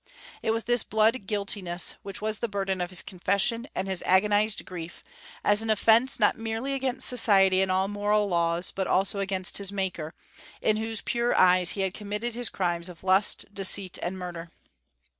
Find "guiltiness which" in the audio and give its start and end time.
1.27-2.23